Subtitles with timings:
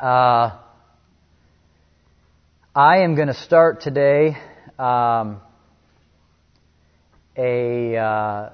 [0.00, 0.56] Uh,
[2.74, 4.34] I am going to start today
[4.78, 5.42] um,
[7.36, 8.50] a, uh,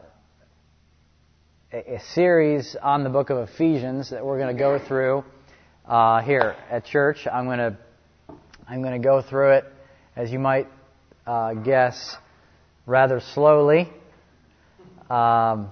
[1.72, 5.22] a series on the book of Ephesians that we're going to go through
[5.86, 7.28] uh, here at church.
[7.32, 7.76] I'm going to
[8.66, 9.64] I'm going to go through it,
[10.16, 10.66] as you might
[11.28, 12.16] uh, guess,
[12.86, 13.88] rather slowly,
[15.08, 15.68] um,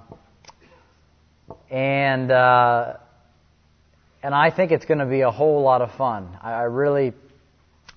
[1.69, 2.99] and uh,
[4.25, 6.39] and I think it's going to be a whole lot of fun.
[6.41, 7.13] I, I really,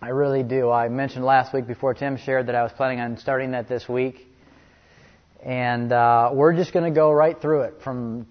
[0.02, 0.70] I really do.
[0.70, 3.88] I mentioned last week before Tim shared that I was planning on starting that this
[3.88, 4.28] week,
[5.42, 8.28] and uh, we're just going to go right through it from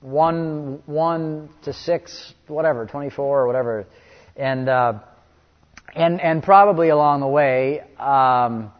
[0.00, 3.84] one one to six, whatever, twenty four or whatever,
[4.36, 5.00] and uh,
[5.92, 7.80] and and probably along the way.
[7.98, 8.70] Um,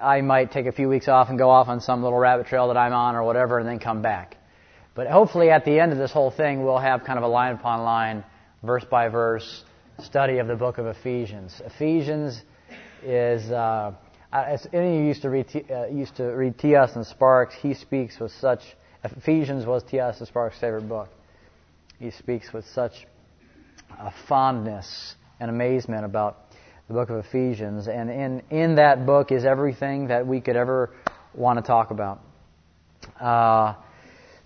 [0.00, 2.68] I might take a few weeks off and go off on some little rabbit trail
[2.68, 4.37] that I'm on or whatever and then come back.
[4.98, 7.54] But hopefully at the end of this whole thing, we'll have kind of a line
[7.54, 8.24] upon line,
[8.64, 9.62] verse by verse
[10.00, 11.62] study of the book of Ephesians.
[11.64, 12.42] Ephesians
[13.04, 13.92] is, uh,
[14.32, 16.74] as any of you used to read, uh, used to read T.
[16.74, 18.58] Austin-Sparks, he speaks with such,
[19.04, 20.00] Ephesians was T.
[20.00, 21.10] Austin-Sparks' favorite book.
[22.00, 23.06] He speaks with such
[24.26, 26.38] fondness and amazement about
[26.88, 27.86] the book of Ephesians.
[27.86, 30.90] And in, in that book is everything that we could ever
[31.34, 32.18] want to talk about.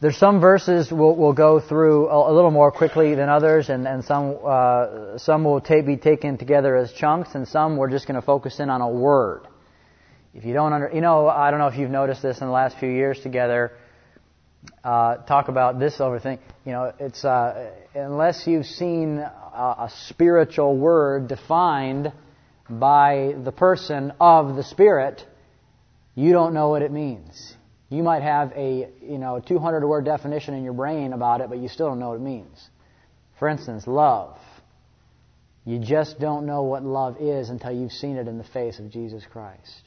[0.02, 3.86] There's some verses we'll, we'll go through a, a, little more quickly than others, and,
[3.86, 8.08] and some uh, some will ta- be taken together as chunks, and some we're just
[8.08, 9.46] going to focus in on a word.
[10.34, 12.52] If you don't under, you know, I don't know if you've noticed this in the
[12.52, 13.74] last few years together.
[14.82, 16.40] Uh, talk about this over thing.
[16.66, 22.12] You know, it's uh, unless you've seen a, a spiritual word defined
[22.68, 25.24] by the person of the Spirit,
[26.16, 27.54] you don't know what it means.
[27.92, 31.58] You might have a you know 200 word definition in your brain about it, but
[31.58, 32.70] you still don't know what it means.
[33.38, 34.38] For instance, love.
[35.66, 38.90] You just don't know what love is until you've seen it in the face of
[38.90, 39.82] Jesus Christ.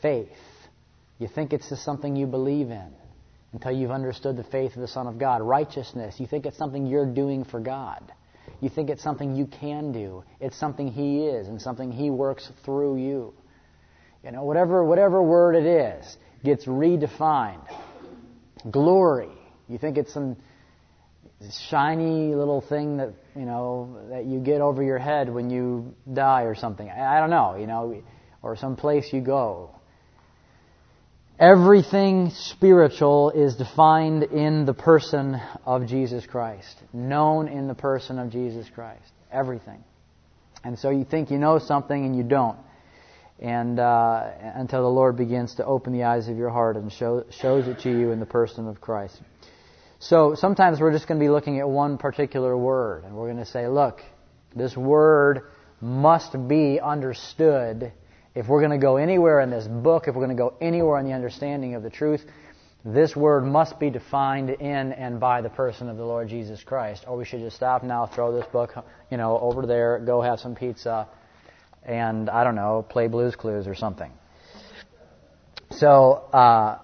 [0.00, 0.28] Faith.
[1.18, 2.90] You think it's just something you believe in
[3.52, 5.42] until you've understood the faith of the Son of God.
[5.42, 6.18] Righteousness.
[6.18, 8.10] You think it's something you're doing for God.
[8.62, 10.24] You think it's something you can do.
[10.40, 13.34] It's something He is and something He works through you.
[14.24, 17.66] You know, whatever whatever word it is gets redefined.
[18.70, 19.30] Glory.
[19.68, 20.36] You think it's some
[21.68, 26.42] shiny little thing that, you know, that you get over your head when you die
[26.42, 26.88] or something.
[26.88, 28.02] I, I don't know, you know,
[28.42, 29.70] or some place you go.
[31.38, 38.30] Everything spiritual is defined in the person of Jesus Christ, known in the person of
[38.30, 39.10] Jesus Christ.
[39.32, 39.82] Everything.
[40.62, 42.58] And so you think you know something and you don't
[43.40, 47.24] and uh, until the Lord begins to open the eyes of your heart and show,
[47.30, 49.20] shows it to you in the person of Christ.
[49.98, 53.44] So sometimes we're just going to be looking at one particular word, and we're going
[53.44, 54.02] to say, look,
[54.54, 55.42] this word
[55.80, 57.92] must be understood.
[58.34, 60.98] If we're going to go anywhere in this book, if we're going to go anywhere
[60.98, 62.24] in the understanding of the truth,
[62.84, 67.04] this word must be defined in and by the person of the Lord Jesus Christ.
[67.06, 68.72] Or we should just stop now, throw this book,
[69.10, 71.08] you know, over there, go have some pizza,
[71.90, 74.12] and I don't know, play Blues Clues or something.
[75.72, 76.78] So, uh,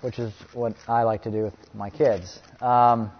[0.00, 2.40] which is what I like to do with my kids.
[2.60, 3.12] Um,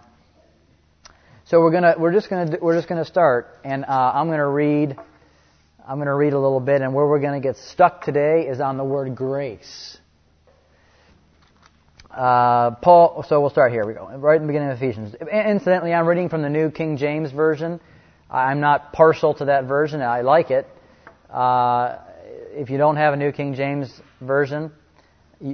[1.44, 4.96] so we're gonna, we're just gonna, we're just gonna start, and uh, I'm gonna read,
[5.86, 8.76] I'm gonna read a little bit, and where we're gonna get stuck today is on
[8.76, 9.96] the word grace.
[12.10, 13.86] Uh, Paul, so we'll start here.
[13.86, 15.14] We go right in the beginning of Ephesians.
[15.14, 17.78] Incidentally, I'm reading from the New King James Version.
[18.28, 20.02] I'm not partial to that version.
[20.02, 20.66] I like it.
[21.32, 21.98] Uh,
[22.52, 23.88] if you don't have a New King James
[24.20, 24.72] Version,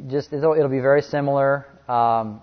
[0.08, 2.40] just it'll, it'll, be very similar, um,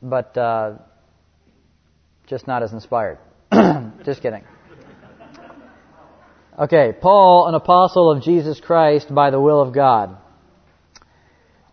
[0.00, 0.78] but uh,
[2.26, 3.18] just not as inspired.
[4.04, 4.42] just kidding.
[6.58, 10.16] Okay, Paul, an apostle of Jesus Christ by the will of God.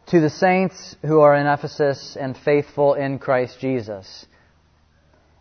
[0.08, 4.26] To the saints who are in Ephesus and faithful in Christ Jesus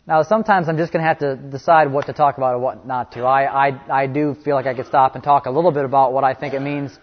[0.09, 2.87] now, sometimes I'm just going to have to decide what to talk about and what
[2.87, 3.25] not to.
[3.25, 6.15] I, I, I do feel like I could stop and talk a little bit about
[6.15, 6.99] what I think it means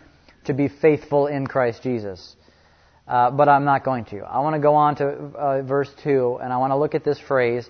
[0.46, 2.36] to be faithful in Christ Jesus.
[3.08, 4.22] Uh, but I'm not going to.
[4.22, 7.04] I want to go on to uh, verse 2, and I want to look at
[7.04, 7.70] this phrase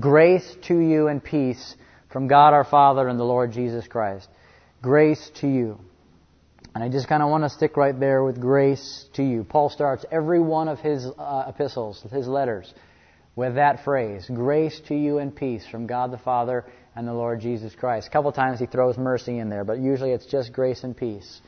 [0.00, 1.76] Grace to you and peace
[2.10, 4.28] from God our Father and the Lord Jesus Christ.
[4.82, 5.80] Grace to you.
[6.74, 9.44] And I just kind of want to stick right there with grace to you.
[9.44, 12.74] Paul starts every one of his uh, epistles, his letters,
[13.36, 16.64] with that phrase grace to you and peace from God the Father
[16.94, 18.06] and the Lord Jesus Christ.
[18.06, 21.40] A couple times he throws mercy in there, but usually it's just grace and peace.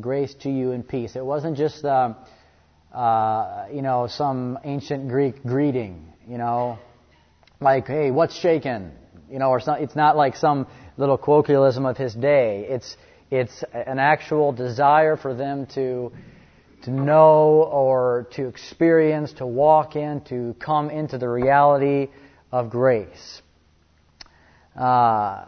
[0.00, 1.16] Grace to you and peace.
[1.16, 2.14] It wasn't just, uh,
[2.94, 6.78] uh, you know, some ancient Greek greeting, you know,
[7.60, 8.92] like, hey, what's shaken?
[9.30, 10.66] You know, or some, it's not like some
[10.96, 12.66] little colloquialism of his day.
[12.68, 12.96] It's,
[13.30, 16.12] it's an actual desire for them to,
[16.82, 22.08] to know or to experience, to walk in, to come into the reality
[22.50, 23.42] of grace.
[24.74, 25.44] Uh,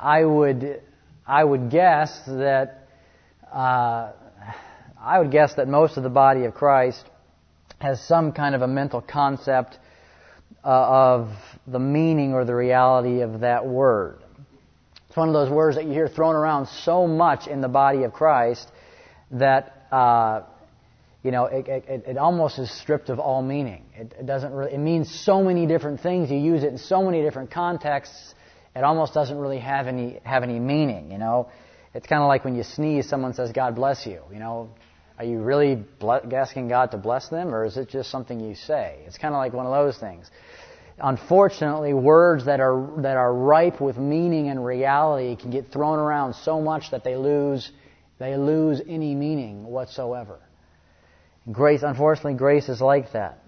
[0.00, 0.82] I would,
[1.26, 2.88] I would guess that,
[3.52, 4.12] uh,
[5.00, 7.04] I would guess that most of the body of Christ
[7.80, 9.78] has some kind of a mental concept
[10.64, 11.28] uh, of
[11.66, 14.18] the meaning or the reality of that word.
[15.08, 18.04] It's one of those words that you hear thrown around so much in the body
[18.04, 18.68] of Christ
[19.30, 20.42] that uh,
[21.22, 23.84] you know it, it, it, almost is stripped of all meaning.
[23.94, 24.72] It, it doesn't really.
[24.72, 26.30] It means so many different things.
[26.30, 28.34] You use it in so many different contexts.
[28.74, 31.12] It almost doesn't really have any have any meaning.
[31.12, 31.48] You know,
[31.94, 34.70] it's kind of like when you sneeze, someone says "God bless you." You know,
[35.16, 38.98] are you really asking God to bless them, or is it just something you say?
[39.06, 40.28] It's kind of like one of those things.
[40.98, 46.34] Unfortunately, words that are that are ripe with meaning and reality can get thrown around
[46.34, 47.70] so much that they lose
[48.18, 50.38] they lose any meaning whatsoever.
[51.50, 53.42] Grace, unfortunately, grace is like that.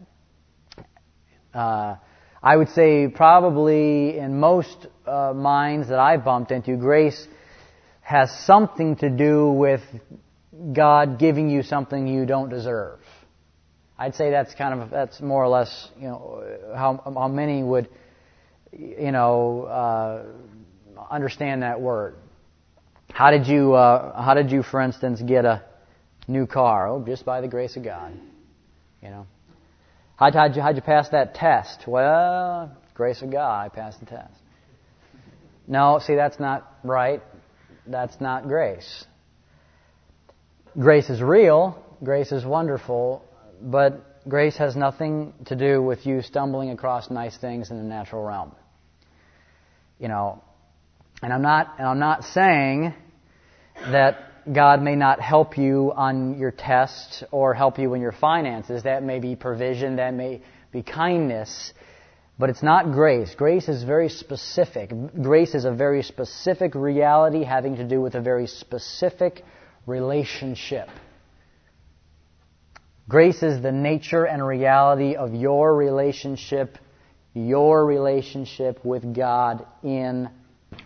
[1.54, 1.96] Uh,
[2.42, 7.26] I would say probably in most uh, minds that I've bumped into, grace
[8.02, 9.80] has something to do with
[10.72, 13.00] God giving you something you don't deserve.
[13.98, 17.88] I'd say that's kind of that's more or less you know how how many would
[18.72, 20.24] you know uh,
[21.10, 22.16] understand that word.
[23.16, 25.64] How did you uh, how did you for instance get a
[26.28, 26.86] new car?
[26.86, 28.12] Oh, just by the grace of God.
[29.02, 29.26] You know.
[30.16, 31.84] How'd, how'd, you, how'd you pass that test?
[31.86, 34.34] Well, grace of God, I passed the test.
[35.66, 37.22] No, see, that's not right.
[37.86, 39.06] That's not grace.
[40.78, 43.24] Grace is real, grace is wonderful,
[43.62, 48.22] but grace has nothing to do with you stumbling across nice things in the natural
[48.22, 48.52] realm.
[49.98, 50.42] You know,
[51.22, 52.92] and I'm not, and I'm not saying
[53.80, 54.18] that
[54.52, 58.84] God may not help you on your test or help you in your finances.
[58.84, 60.40] That may be provision, that may
[60.72, 61.72] be kindness,
[62.38, 63.34] but it's not grace.
[63.34, 64.92] Grace is very specific.
[65.20, 69.42] Grace is a very specific reality having to do with a very specific
[69.86, 70.88] relationship.
[73.08, 76.76] Grace is the nature and reality of your relationship,
[77.34, 80.28] your relationship with God in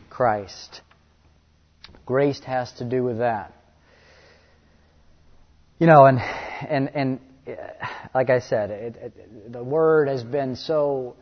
[0.09, 0.83] Christ.
[2.11, 3.55] Grace has to do with that.
[5.79, 7.53] You know, and and and uh,
[8.13, 11.15] like I said, it, it, the word has been so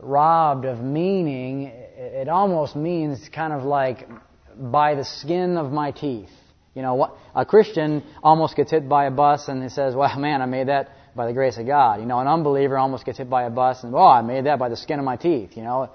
[0.00, 1.64] robbed of meaning.
[1.66, 4.08] It almost means kind of like
[4.56, 6.30] by the skin of my teeth.
[6.74, 10.40] You know, a Christian almost gets hit by a bus and he says, well, man,
[10.40, 12.00] I made that by the grace of God.
[12.00, 14.58] You know, an unbeliever almost gets hit by a bus and, oh, I made that
[14.58, 15.90] by the skin of my teeth, you know.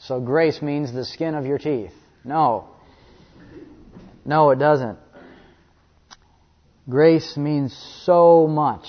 [0.00, 1.92] So grace means the skin of your teeth.
[2.24, 2.71] No.
[4.24, 4.98] No, it doesn't.
[6.88, 8.88] Grace means so much.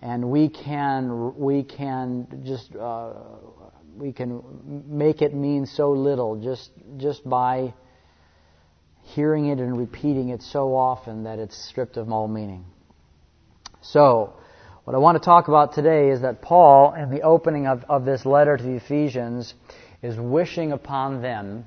[0.00, 3.12] And we can, we can just, uh,
[3.96, 4.42] we can
[4.88, 7.74] make it mean so little just, just by
[9.14, 12.64] hearing it and repeating it so often that it's stripped of all meaning.
[13.82, 14.34] So,
[14.84, 18.04] what I want to talk about today is that Paul, in the opening of, of
[18.04, 19.52] this letter to the Ephesians,
[20.02, 21.66] is wishing upon them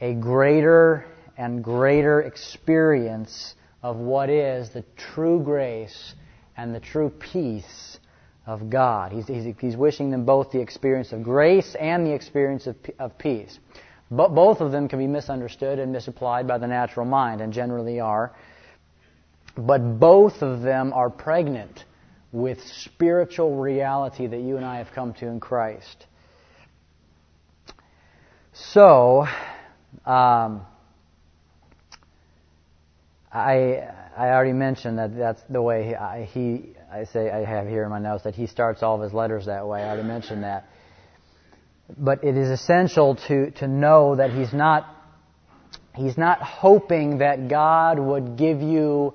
[0.00, 6.14] a greater and greater experience of what is the true grace
[6.56, 7.98] and the true peace
[8.46, 9.12] of God.
[9.12, 13.16] He's, he's, he's wishing them both the experience of grace and the experience of, of
[13.18, 13.58] peace.
[14.10, 17.98] But both of them can be misunderstood and misapplied by the natural mind, and generally
[17.98, 18.34] are.
[19.56, 21.84] But both of them are pregnant
[22.30, 26.06] with spiritual reality that you and I have come to in Christ.
[28.52, 29.26] So,
[30.04, 30.66] um,
[33.32, 37.66] I I already mentioned that that's the way he, I, he I say I have
[37.66, 39.82] here in my notes that he starts all of his letters that way.
[39.82, 40.68] I already mentioned that
[41.98, 44.86] but it is essential to, to know that he's not,
[45.94, 49.14] he's not hoping that God would give you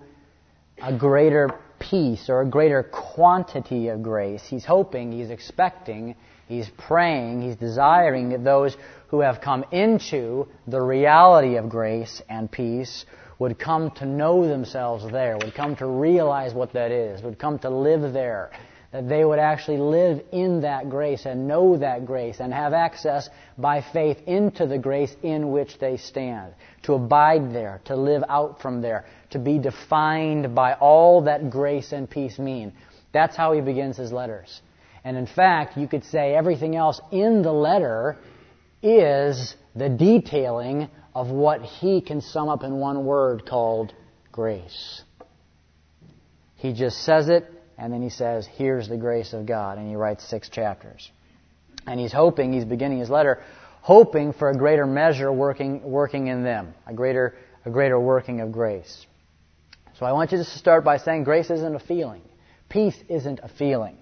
[0.82, 4.44] a greater peace or a greater quantity of grace.
[4.48, 6.16] He's hoping, he's expecting,
[6.48, 8.76] he's praying, he's desiring that those
[9.08, 13.06] who have come into the reality of grace and peace
[13.40, 17.60] would come to know themselves there, would come to realize what that is, would come
[17.60, 18.52] to live there,
[18.92, 23.30] that they would actually live in that grace and know that grace and have access
[23.58, 26.54] by faith into the grace in which they stand.
[26.84, 31.92] To abide there, to live out from there, to be defined by all that grace
[31.92, 32.74] and peace mean.
[33.12, 34.62] That's how he begins his letters.
[35.04, 38.18] And in fact, you could say everything else in the letter
[38.82, 43.92] is the detailing of what he can sum up in one word called
[44.32, 45.02] grace.
[46.58, 49.80] He just says it, and then he says, Here's the grace of God.
[49.80, 51.10] And he writes six chapters.
[51.88, 53.42] And he's hoping, he's beginning his letter,
[53.82, 57.34] hoping for a greater measure working, working in them, a greater,
[57.66, 59.08] a greater working of grace.
[59.98, 62.22] So I want you to start by saying grace isn't a feeling.
[62.70, 63.98] Peace isn't a feeling.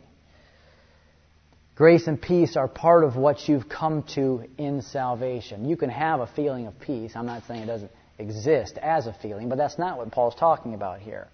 [1.76, 5.68] Grace and peace are part of what you've come to in salvation.
[5.68, 7.12] You can have a feeling of peace.
[7.16, 10.74] I'm not saying it doesn't exist as a feeling, but that's not what Paul's talking
[10.74, 11.28] about here.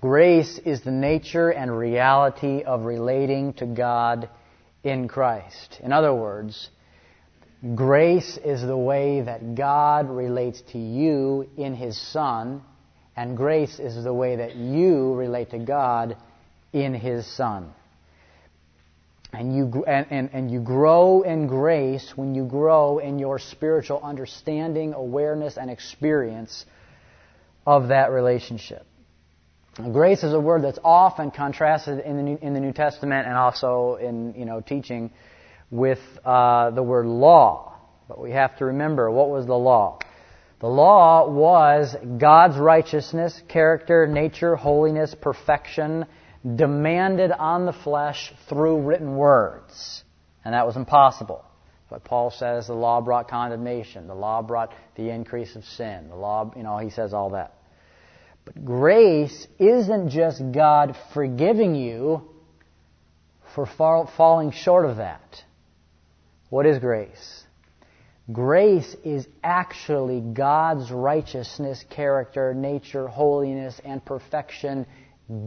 [0.00, 4.30] Grace is the nature and reality of relating to God
[4.82, 5.78] in Christ.
[5.82, 6.70] In other words,
[7.74, 12.62] grace is the way that God relates to you in His Son,
[13.16, 16.16] and grace is the way that you relate to God
[16.72, 17.70] in His Son.
[19.32, 24.00] And you, and, and, and you grow in grace when you grow in your spiritual
[24.02, 26.66] understanding, awareness, and experience
[27.66, 28.84] of that relationship.
[29.76, 33.34] Grace is a word that's often contrasted in the New, in the New Testament and
[33.34, 35.10] also in you know teaching
[35.70, 37.78] with uh, the word law.
[38.06, 39.98] But we have to remember what was the law.
[40.60, 46.04] The law was God's righteousness, character, nature, holiness, perfection,
[46.56, 50.02] demanded on the flesh through written words.
[50.44, 51.44] And that was impossible.
[51.88, 54.08] But Paul says the law brought condemnation.
[54.08, 56.08] The law brought the increase of sin.
[56.08, 57.54] The law, you know, he says all that.
[58.44, 62.28] But grace isn't just God forgiving you
[63.54, 65.44] for falling short of that.
[66.48, 67.44] What is grace?
[68.32, 74.86] Grace is actually God's righteousness, character, nature, holiness, and perfection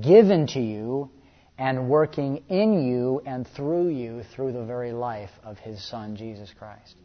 [0.01, 1.09] given to you
[1.57, 6.51] and working in you and through you through the very life of His Son, Jesus
[6.57, 6.95] Christ.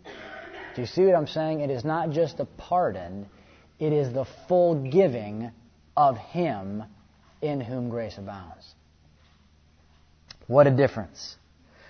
[0.74, 1.60] Do you see what I'm saying?
[1.60, 3.28] It is not just a pardon,
[3.78, 5.50] it is the full giving
[5.96, 6.84] of Him
[7.42, 8.74] in whom grace abounds.
[10.46, 11.36] What a difference.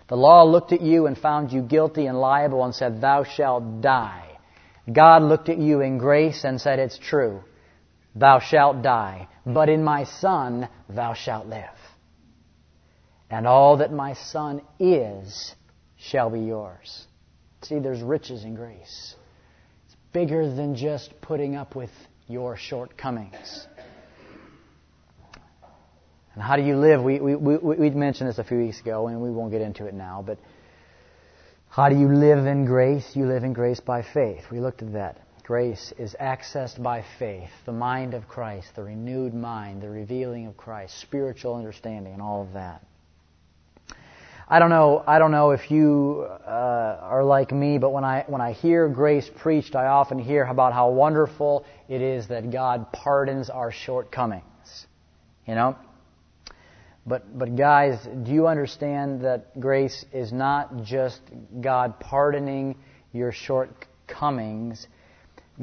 [0.09, 3.80] The law looked at you and found you guilty and liable and said, Thou shalt
[3.80, 4.38] die.
[4.92, 7.42] God looked at you in grace and said, It's true.
[8.14, 9.28] Thou shalt die.
[9.46, 11.64] But in my Son thou shalt live.
[13.30, 15.54] And all that my Son is
[15.96, 17.06] shall be yours.
[17.62, 19.14] See, there's riches in grace.
[19.86, 21.90] It's bigger than just putting up with
[22.26, 23.66] your shortcomings.
[26.34, 27.02] And how do you live?
[27.02, 29.86] We, we, we, we mentioned this a few weeks ago, and we won't get into
[29.86, 30.38] it now, but
[31.68, 33.14] how do you live in grace?
[33.14, 34.44] You live in grace by faith.
[34.50, 35.18] We looked at that.
[35.50, 40.57] Grace is accessed by faith, the mind of Christ, the renewed mind, the revealing of
[40.57, 42.87] Christ, spiritual understanding, and all of that.
[44.49, 45.02] I don't know.
[45.04, 48.88] I don't know if you uh, are like me, but when I when I hear
[48.88, 54.87] grace preached, I often hear about how wonderful it is that God pardons our shortcomings.
[55.49, 55.76] You know,
[57.04, 61.21] but, but guys, do you understand that grace is not just
[61.61, 62.76] God pardoning
[63.12, 64.87] your shortcomings?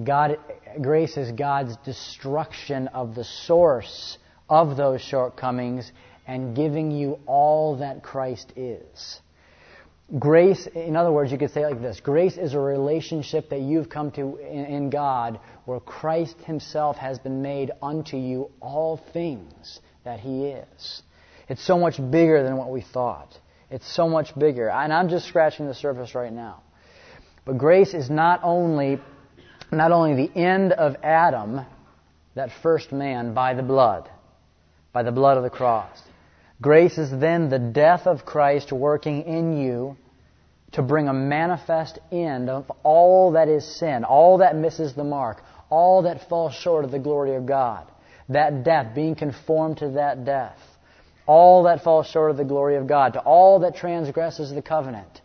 [0.04, 0.38] God,
[0.82, 4.18] grace is God's destruction of the source
[4.50, 5.92] of those shortcomings
[6.28, 9.20] and giving you all that Christ is.
[10.20, 13.90] Grace, in other words, you could say like this Grace is a relationship that you've
[13.90, 19.82] come to in, in God where Christ Himself has been made unto you all things
[20.06, 21.02] that He is.
[21.50, 23.38] It's so much bigger than what we thought.
[23.70, 24.70] It's so much bigger.
[24.70, 26.64] And I'm just scratching the surface right now.
[27.44, 29.00] But grace is not only,
[29.72, 31.62] not only the end of Adam,
[32.36, 34.10] that first man, by the blood,
[34.94, 36.02] by the blood of the cross.
[36.62, 39.98] Grace is then the death of Christ working in you
[40.72, 45.42] to bring a manifest end of all that is sin, all that misses the mark,
[45.70, 47.88] all that falls short of the glory of God.
[48.30, 50.60] That death, being conformed to that death
[51.28, 55.22] all that falls short of the glory of God, to all that transgresses the covenant.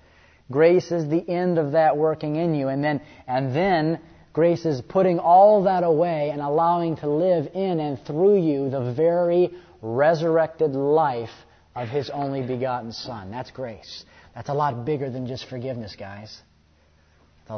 [0.50, 4.00] Grace is the end of that working in you, and then, and then
[4.32, 8.92] grace is putting all that away and allowing to live in and through you the
[8.92, 11.30] very resurrected life
[11.74, 13.30] of His only begotten Son.
[13.30, 14.04] That's grace.
[14.34, 16.40] That's a lot bigger than just forgiveness, guys.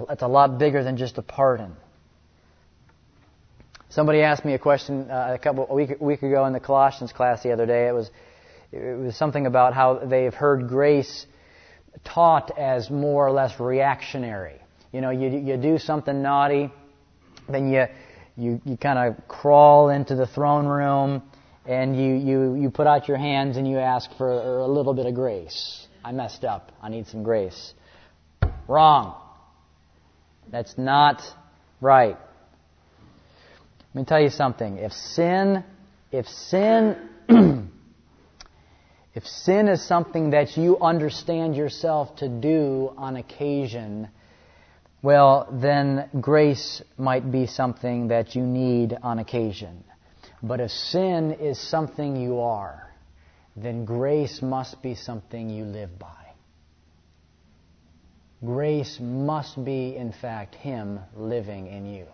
[0.08, 1.76] That's a lot bigger than just a pardon.
[3.90, 6.58] Somebody asked me a question uh, a couple a week, a week ago in the
[6.58, 7.86] Colossians class the other day.
[7.86, 8.10] It was
[8.72, 11.26] it was something about how they've heard grace
[12.02, 14.60] taught as more or less reactionary.
[14.94, 16.70] You know, you, you do something naughty,
[17.48, 17.86] then you,
[18.36, 21.20] you, you kind of crawl into the throne room
[21.66, 25.06] and you, you, you put out your hands and you ask for a little bit
[25.06, 25.88] of grace.
[26.04, 26.70] I messed up.
[26.80, 27.74] I need some grace.
[28.68, 29.20] Wrong.
[30.52, 31.22] That's not
[31.80, 32.16] right.
[33.94, 34.78] Let me tell you something.
[34.78, 35.64] If sin,
[36.12, 37.08] if sin,
[39.12, 44.08] if sin is something that you understand yourself to do on occasion,
[45.04, 49.84] well, then grace might be something that you need on occasion.
[50.42, 52.90] But if sin is something you are,
[53.54, 56.08] then grace must be something you live by.
[58.42, 62.04] Grace must be, in fact, Him living in you.
[62.04, 62.08] It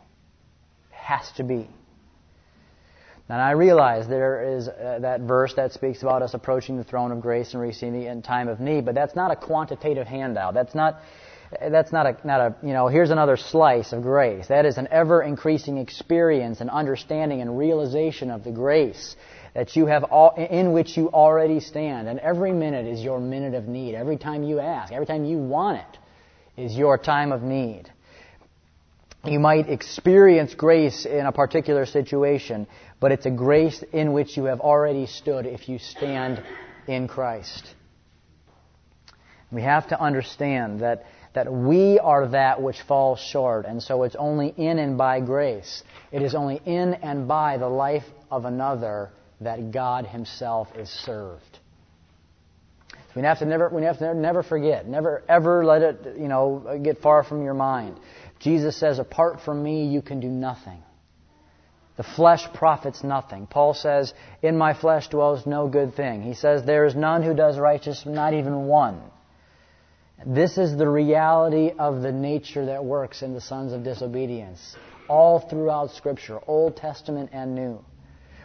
[0.90, 1.68] has to be.
[3.28, 7.12] And I realize there is uh, that verse that speaks about us approaching the throne
[7.12, 10.54] of grace and receiving it in time of need, but that's not a quantitative handout.
[10.54, 11.00] That's not
[11.58, 14.46] that's not a, not a, you know, here's another slice of grace.
[14.48, 19.16] That is an ever increasing experience and understanding and realization of the grace
[19.54, 22.08] that you have all, in which you already stand.
[22.08, 23.96] And every minute is your minute of need.
[23.96, 27.90] Every time you ask, every time you want it is your time of need.
[29.24, 32.66] You might experience grace in a particular situation,
[33.00, 36.42] but it's a grace in which you have already stood if you stand
[36.86, 37.74] in Christ.
[39.52, 43.64] We have to understand that that we are that which falls short.
[43.66, 45.82] And so it's only in and by grace.
[46.10, 49.10] It is only in and by the life of another
[49.40, 51.58] that God Himself is served.
[53.14, 56.80] We have to never, we have to never forget, never ever let it, you know,
[56.82, 57.98] get far from your mind.
[58.38, 60.82] Jesus says, apart from me, you can do nothing.
[61.96, 63.46] The flesh profits nothing.
[63.46, 66.22] Paul says, in my flesh dwells no good thing.
[66.22, 69.02] He says, there is none who does righteous, not even one.
[70.26, 74.76] This is the reality of the nature that works in the sons of disobedience,
[75.08, 77.82] all throughout Scripture, Old Testament and New.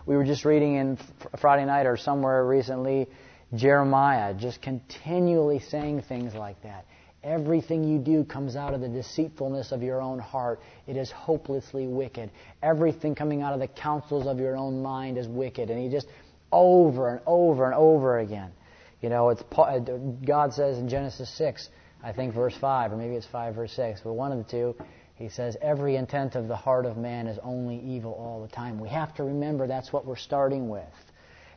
[0.06, 0.98] We were just reading in
[1.38, 3.08] Friday night or somewhere recently,
[3.54, 6.86] Jeremiah just continually saying things like that.
[7.26, 10.62] Everything you do comes out of the deceitfulness of your own heart.
[10.88, 12.32] It is hopelessly wicked.
[12.64, 15.70] Everything coming out of the counsels of your own mind is wicked.
[15.70, 16.08] And he just
[16.54, 18.52] over and over and over again.
[19.02, 19.80] You know, it's uh,
[20.26, 21.70] God says in Genesis 6,
[22.04, 24.76] I think verse 5, or maybe it's 5 verse 6, but one of the two,
[25.16, 28.80] he says, every intent of the heart of man is only evil all the time.
[28.80, 30.84] We have to remember that's what we're starting with.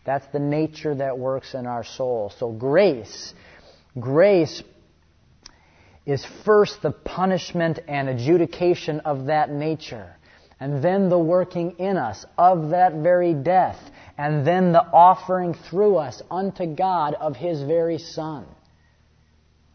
[0.05, 2.33] That's the nature that works in our soul.
[2.39, 3.35] So grace,
[3.99, 4.63] grace
[6.07, 10.17] is first the punishment and adjudication of that nature,
[10.59, 13.79] and then the working in us of that very death
[14.19, 18.45] and then the offering through us unto God of His very Son.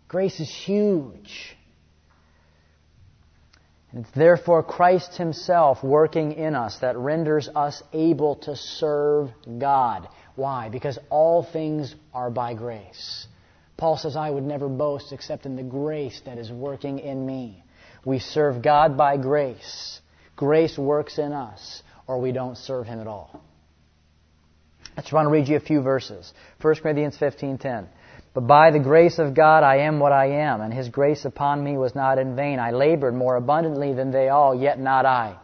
[0.09, 1.55] Grace is huge.
[3.93, 9.29] It's therefore Christ Himself working in us that renders us able to serve
[9.59, 10.09] God.
[10.35, 10.67] Why?
[10.67, 13.27] Because all things are by grace.
[13.77, 17.63] Paul says, I would never boast except in the grace that is working in me.
[18.03, 20.01] We serve God by grace.
[20.35, 23.41] Grace works in us, or we don't serve Him at all.
[24.95, 26.33] I just want to read you a few verses.
[26.61, 27.87] 1 Corinthians 15:10.
[28.33, 31.63] But by the grace of God I am what I am, and his grace upon
[31.63, 32.59] me was not in vain.
[32.59, 35.35] I labored more abundantly than they all, yet not I,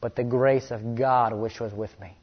[0.00, 2.16] but the grace of God which was with me.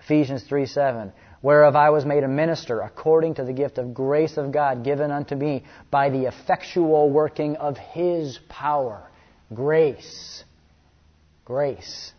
[0.00, 1.12] Ephesians 3:7.
[1.42, 5.10] Whereof I was made a minister according to the gift of grace of God given
[5.10, 9.02] unto me by the effectual working of his power.
[9.54, 10.44] Grace.
[11.44, 12.12] Grace.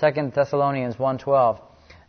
[0.00, 1.60] 2 Thessalonians 1.12,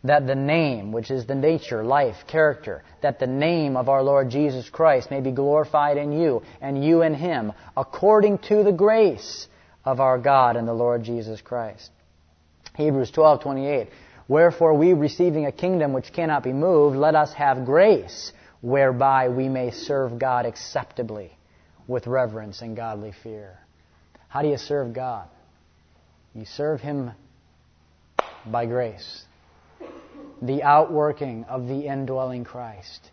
[0.04, 4.30] that the name, which is the nature, life, character, that the name of our Lord
[4.30, 9.48] Jesus Christ may be glorified in you, and you in Him, according to the grace
[9.84, 11.90] of our God and the Lord Jesus Christ.
[12.76, 13.88] Hebrews 12:28
[14.28, 19.48] Wherefore we receiving a kingdom which cannot be moved let us have grace whereby we
[19.48, 21.36] may serve God acceptably
[21.88, 23.58] with reverence and godly fear.
[24.28, 25.26] How do you serve God?
[26.34, 27.10] You serve him
[28.46, 29.24] by grace.
[30.42, 33.10] The outworking of the indwelling Christ.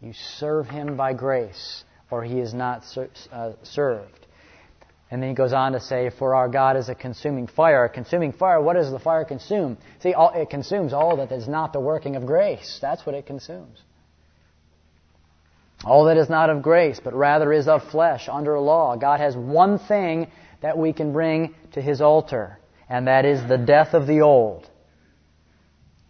[0.00, 4.26] You serve him by grace, or he is not ser- uh, served.
[5.10, 7.84] And then he goes on to say, For our God is a consuming fire.
[7.84, 9.78] A consuming fire, what does the fire consume?
[10.00, 12.78] See, all, it consumes all that is not the working of grace.
[12.82, 13.80] That's what it consumes.
[15.84, 18.96] All that is not of grace, but rather is of flesh under a law.
[18.96, 20.28] God has one thing
[20.62, 22.58] that we can bring to his altar
[22.94, 24.70] and that is the death of the old.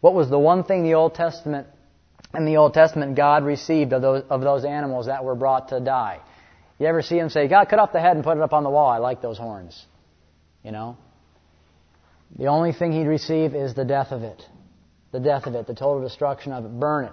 [0.03, 1.67] What was the one thing the Old Testament
[2.35, 5.81] in the Old Testament God received of those of those animals that were brought to
[5.81, 6.21] die?
[6.79, 8.65] You ever see him say, God, cut off the head and put it up on
[8.65, 8.91] the wall.
[8.91, 9.83] I like those horns.
[10.63, 10.99] You know?
[12.39, 14.43] The only thing he'd receive is the death of it.
[15.11, 16.79] The death of it, the total destruction of it.
[16.79, 17.13] Burn it.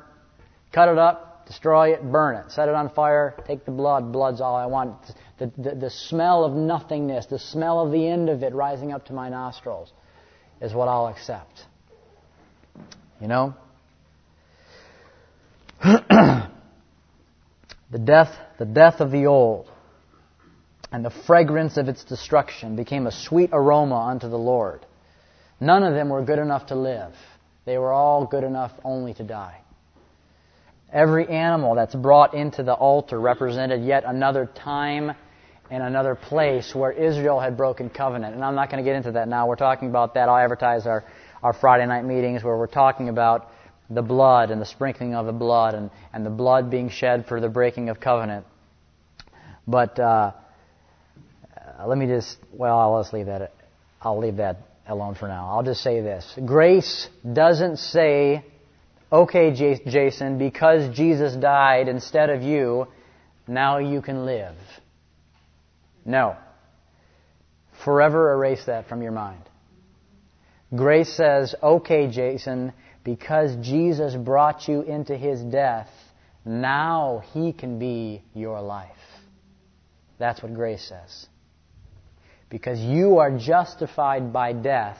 [0.74, 2.52] Cut it up, destroy it, burn it.
[2.52, 4.12] Set it on fire, take the blood.
[4.12, 4.98] Blood's all I want.
[5.42, 9.08] The, the, the smell of nothingness, the smell of the end of it rising up
[9.08, 9.92] to my nostrils
[10.62, 11.66] is what I'll accept.
[13.20, 13.56] You know?
[15.84, 16.48] the
[18.04, 19.68] death, the death of the old
[20.92, 24.86] and the fragrance of its destruction became a sweet aroma unto the Lord.
[25.60, 27.16] None of them were good enough to live.
[27.66, 29.60] They were all good enough only to die.
[30.94, 35.14] Every animal that's brought into the altar represented yet another time
[35.72, 38.36] and another place where Israel had broken covenant.
[38.36, 39.48] And I'm not going to get into that now.
[39.48, 40.28] We're talking about that.
[40.28, 41.06] I'll advertise our,
[41.42, 43.50] our Friday night meetings where we're talking about
[43.90, 47.40] the blood and the sprinkling of the blood and, and the blood being shed for
[47.40, 48.46] the breaking of covenant.
[49.66, 50.34] But uh,
[51.86, 53.54] let me just, well, I'll just leave that.
[54.02, 54.58] I'll leave that
[54.88, 55.52] alone for now.
[55.52, 56.38] I'll just say this.
[56.46, 58.44] Grace doesn't say,
[59.10, 59.54] okay,
[59.86, 62.88] Jason, because Jesus died instead of you,
[63.48, 64.56] now you can live.
[66.06, 66.36] No.
[67.84, 69.44] Forever erase that from your mind.
[70.76, 75.90] Grace says, okay, Jason, because Jesus brought you into his death,
[76.46, 78.90] now he can be your life.
[80.18, 81.28] That's what grace says.
[82.50, 85.00] Because you are justified by death,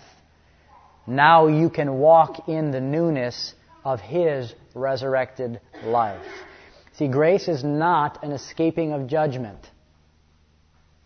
[1.08, 6.26] now you can walk in the newness of his resurrected life.
[6.94, 9.60] See, grace is not an escaping of judgment.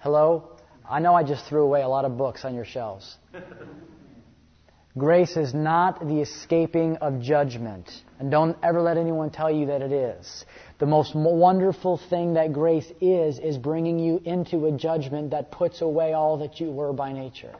[0.05, 0.51] Hello?
[0.87, 3.17] I know I just threw away a lot of books on your shelves.
[4.99, 7.89] Grace is not the escaping of judgment.
[8.19, 10.45] And don't ever let anyone tell you that it is.
[10.77, 15.81] The most wonderful thing that grace is, is bringing you into a judgment that puts
[15.81, 17.55] away all that you were by nature.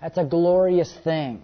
[0.00, 1.40] That's a glorious thing.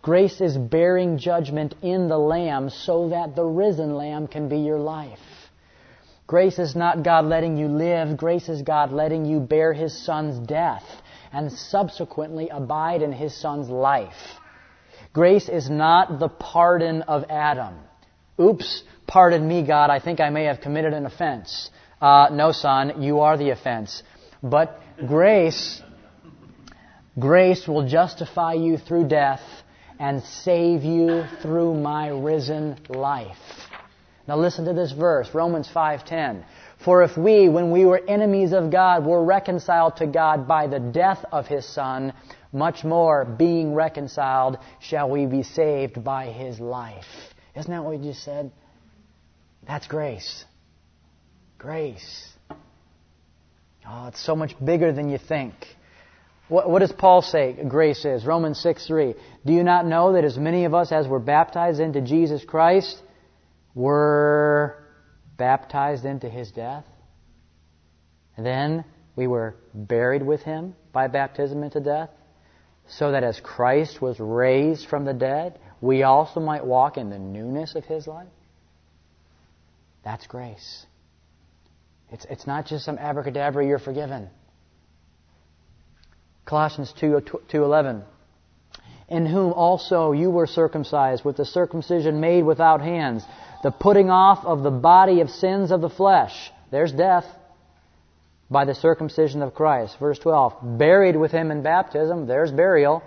[0.00, 4.78] Grace is bearing judgment in the Lamb so that the risen Lamb can be your
[4.78, 5.20] life.
[6.26, 8.16] Grace is not God letting you live.
[8.16, 10.84] Grace is God letting you bear His Son's death
[11.32, 14.40] and subsequently abide in His Son's life.
[15.12, 17.74] Grace is not the pardon of Adam.
[18.40, 19.88] Oops, pardon me, God.
[19.88, 21.70] I think I may have committed an offense.
[22.02, 24.02] Uh, no, son, you are the offense.
[24.42, 25.80] But grace,
[27.18, 29.42] grace will justify you through death
[29.98, 33.36] and save you through my risen life.
[34.28, 36.44] Now listen to this verse, Romans 5:10.
[36.78, 40.80] For if we, when we were enemies of God, were reconciled to God by the
[40.80, 42.12] death of his son,
[42.52, 47.34] much more being reconciled shall we be saved by his life.
[47.54, 48.50] Isn't that what we just said?
[49.66, 50.44] That's grace.
[51.58, 52.32] Grace.
[53.88, 55.54] Oh, it's so much bigger than you think.
[56.48, 58.24] What, what, does Paul say grace is?
[58.24, 59.14] Romans 6 3.
[59.44, 63.02] Do you not know that as many of us as were baptized into Jesus Christ,
[63.76, 64.82] were
[65.36, 66.84] baptized into his death.
[68.36, 68.84] And then
[69.14, 72.10] we were buried with him by baptism into death,
[72.88, 77.18] so that as Christ was raised from the dead, we also might walk in the
[77.18, 78.28] newness of his life.
[80.02, 80.86] That's grace.
[82.10, 84.30] It's, it's not just some abracadabra, you're forgiven.
[86.46, 88.04] Colossians 2, uh, 2.11
[89.08, 93.24] In whom also you were circumcised with the circumcision made without hands,
[93.66, 96.52] the putting off of the body of sins of the flesh.
[96.70, 97.24] There's death.
[98.48, 99.96] By the circumcision of Christ.
[99.98, 100.78] Verse 12.
[100.78, 102.28] Buried with him in baptism.
[102.28, 103.02] There's burial.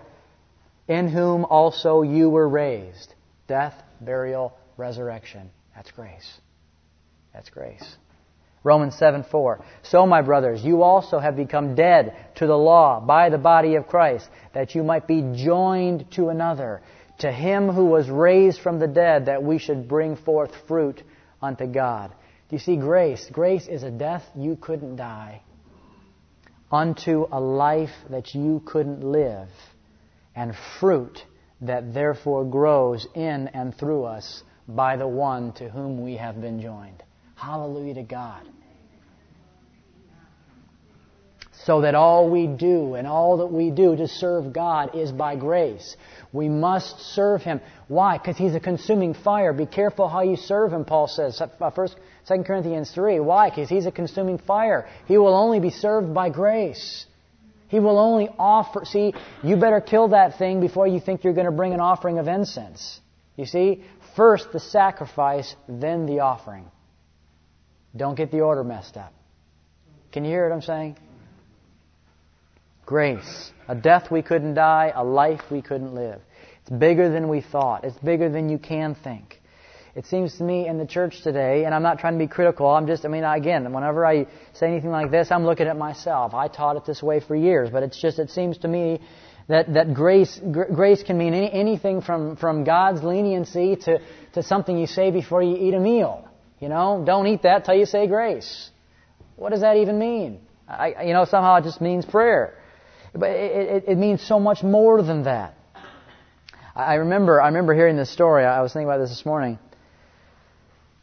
[0.89, 3.13] In whom also you were raised.
[3.47, 5.49] Death, burial, resurrection.
[5.73, 6.29] That's grace.
[7.33, 7.95] That's grace.
[8.61, 9.63] Romans 7 4.
[9.83, 13.87] So, my brothers, you also have become dead to the law by the body of
[13.87, 16.81] Christ, that you might be joined to another
[17.19, 21.01] to him who was raised from the dead that we should bring forth fruit
[21.41, 22.11] unto God.
[22.49, 23.25] Do you see grace?
[23.31, 25.41] Grace is a death you couldn't die
[26.71, 29.49] unto a life that you couldn't live
[30.35, 31.23] and fruit
[31.61, 36.61] that therefore grows in and through us by the one to whom we have been
[36.61, 37.03] joined.
[37.35, 38.47] Hallelujah to God.
[41.69, 45.35] So that all we do and all that we do to serve God is by
[45.35, 45.97] grace.
[46.33, 47.61] We must serve Him.
[47.87, 48.17] Why?
[48.17, 49.53] Because He's a consuming fire.
[49.53, 51.39] Be careful how you serve Him, Paul says.
[51.39, 51.95] Uh, first,
[52.27, 53.19] 2 Corinthians 3.
[53.19, 53.51] Why?
[53.51, 54.89] Because He's a consuming fire.
[55.05, 57.05] He will only be served by grace.
[57.67, 58.83] He will only offer.
[58.83, 62.17] See, you better kill that thing before you think you're going to bring an offering
[62.17, 62.99] of incense.
[63.35, 63.83] You see?
[64.15, 66.65] First the sacrifice, then the offering.
[67.95, 69.13] Don't get the order messed up.
[70.11, 70.97] Can you hear what I'm saying?
[72.89, 73.51] Grace.
[73.67, 76.19] A death we couldn't die, a life we couldn't live.
[76.61, 77.83] It's bigger than we thought.
[77.83, 79.39] It's bigger than you can think.
[79.93, 82.65] It seems to me in the church today, and I'm not trying to be critical,
[82.65, 86.33] I'm just, I mean, again, whenever I say anything like this, I'm looking at myself.
[86.33, 89.01] I taught it this way for years, but it's just, it seems to me
[89.47, 93.99] that, that grace, gr- grace can mean any, anything from, from God's leniency to,
[94.33, 96.27] to something you say before you eat a meal.
[96.59, 98.71] You know, don't eat that till you say grace.
[99.35, 100.39] What does that even mean?
[100.67, 102.55] I, you know, somehow it just means prayer.
[103.13, 105.55] But it, it, it means so much more than that.
[106.75, 108.45] I remember, I remember hearing this story.
[108.45, 109.59] I was thinking about this this morning.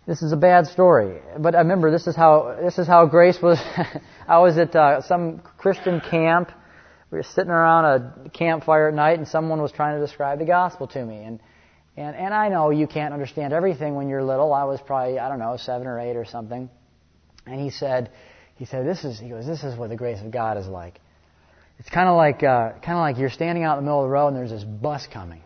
[0.06, 3.42] This is a bad story, but I remember this is how this is how grace
[3.42, 3.58] was.
[4.28, 6.52] I was at uh, some Christian camp.
[7.10, 7.84] We were sitting around
[8.26, 11.24] a campfire at night, and someone was trying to describe the gospel to me.
[11.24, 11.40] And
[11.96, 14.52] and and I know you can't understand everything when you're little.
[14.52, 16.70] I was probably I don't know seven or eight or something.
[17.44, 18.10] And he said,
[18.56, 21.00] he said, this is he goes, this is what the grace of God is like.
[21.78, 24.08] It's kind of like uh, kind of like you're standing out in the middle of
[24.08, 25.42] the road and there's this bus coming,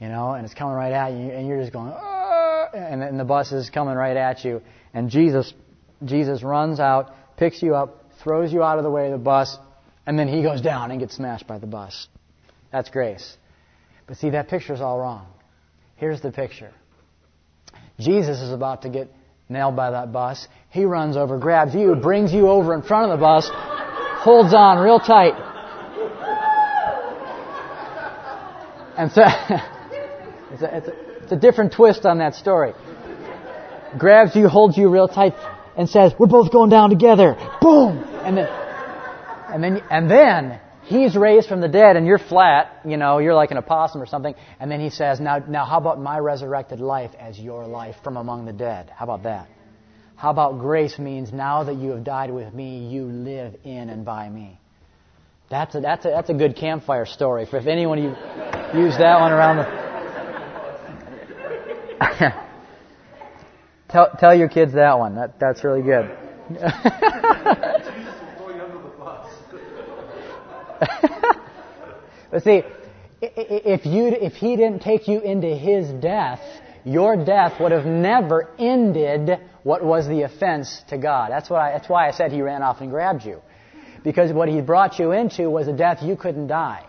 [0.00, 3.20] you know, and it's coming right at you, and you're just going, ah, and, and
[3.20, 4.62] the bus is coming right at you,
[4.94, 5.52] and Jesus
[6.04, 9.56] Jesus runs out, picks you up, throws you out of the way of the bus,
[10.06, 12.08] and then he goes down and gets smashed by the bus.
[12.72, 13.36] That's grace.
[14.06, 15.26] But see, that picture's all wrong.
[15.96, 16.72] Here's the picture.
[18.00, 19.08] Jesus is about to get
[19.48, 20.48] nailed by that bus.
[20.70, 23.48] He runs over, grabs you, brings you over in front of the bus,
[24.22, 25.34] holds on real tight.
[28.96, 29.22] And so,
[30.52, 32.72] it's a, it's, a, it's a different twist on that story.
[33.98, 35.34] Grabs you, holds you real tight,
[35.76, 41.16] and says, "We're both going down together." Boom, and then, and then, and then he's
[41.16, 42.80] raised from the dead, and you're flat.
[42.86, 44.34] You know, you're like an opossum or something.
[44.60, 48.16] And then he says, "Now, now, how about my resurrected life as your life from
[48.16, 48.90] among the dead?
[48.94, 49.48] How about that?"
[50.22, 54.04] How about grace means now that you have died with me, you live in and
[54.04, 54.60] by me.
[55.50, 57.44] That's a, that's a, that's a good campfire story.
[57.44, 58.10] For if anyone you
[58.80, 59.64] use that one around the.
[63.88, 65.16] tell, tell your kids that one.
[65.16, 66.16] That, that's really good.
[72.30, 72.62] but see,
[73.20, 76.38] if you if he didn't take you into his death,
[76.84, 81.30] your death would have never ended what was the offense to God.
[81.30, 83.40] That's, I, that's why I said he ran off and grabbed you.
[84.04, 86.84] Because what he brought you into was a death you couldn't die.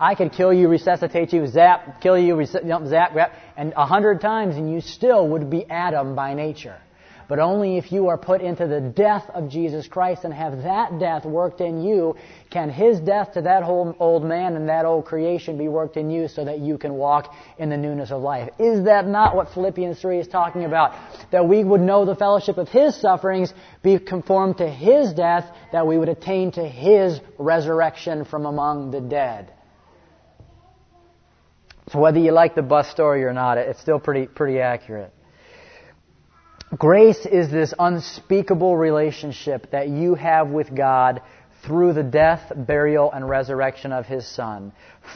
[0.00, 4.20] I could kill you, resuscitate you, zap, kill you, res- zap, grab, and a hundred
[4.20, 6.78] times and you still would be Adam by nature
[7.28, 10.98] but only if you are put into the death of Jesus Christ and have that
[10.98, 12.16] death worked in you
[12.50, 16.10] can his death to that whole old man and that old creation be worked in
[16.10, 18.48] you so that you can walk in the newness of life.
[18.58, 20.94] Is that not what Philippians 3 is talking about?
[21.30, 25.86] That we would know the fellowship of his sufferings, be conformed to his death, that
[25.86, 29.52] we would attain to his resurrection from among the dead.
[31.92, 35.12] So whether you like the bus story or not, it's still pretty, pretty accurate.
[36.76, 41.22] Grace is this unspeakable relationship that you have with God
[41.62, 44.72] through the death, burial, and resurrection of His Son.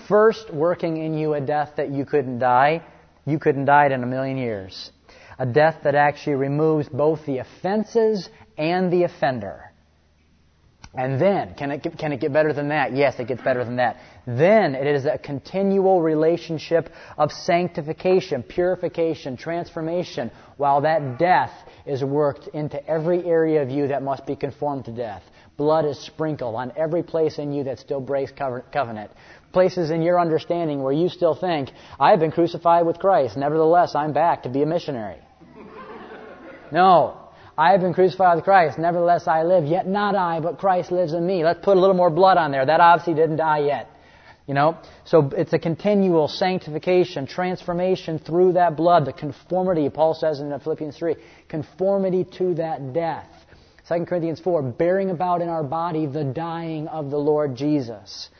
[0.08, 2.82] First, working in you a death that you couldn't die.
[3.26, 4.92] You couldn't die in a million years.
[5.38, 9.71] A death that actually removes both the offenses and the offender.
[10.94, 12.94] And then, can it, get, can it get better than that?
[12.94, 13.96] Yes, it gets better than that.
[14.26, 21.52] Then it is a continual relationship of sanctification, purification, transformation, while that death
[21.86, 25.22] is worked into every area of you that must be conformed to death.
[25.56, 29.10] Blood is sprinkled on every place in you that still breaks covenant.
[29.52, 34.12] Places in your understanding where you still think, I've been crucified with Christ, nevertheless I'm
[34.12, 35.18] back to be a missionary.
[36.70, 37.21] No,
[37.56, 38.78] I have been crucified with Christ.
[38.78, 39.64] Nevertheless, I live.
[39.64, 41.44] Yet not I, but Christ lives in me.
[41.44, 42.64] Let's put a little more blood on there.
[42.64, 43.90] That obviously didn't die yet.
[44.46, 44.78] You know?
[45.04, 50.96] So it's a continual sanctification, transformation through that blood, the conformity, Paul says in Philippians
[50.96, 51.16] 3,
[51.48, 53.28] conformity to that death.
[53.88, 58.30] 2 Corinthians 4, bearing about in our body the dying of the Lord Jesus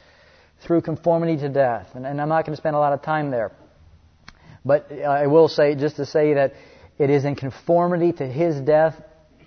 [0.64, 1.88] through conformity to death.
[1.94, 3.53] And, and I'm not going to spend a lot of time there.
[4.64, 6.55] But uh, I will say, just to say that
[7.02, 8.94] it is in conformity to His death